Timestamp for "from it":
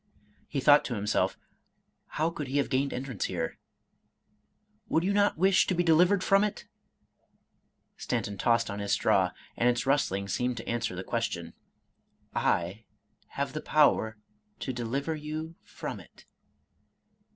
6.23-6.65, 15.61-16.25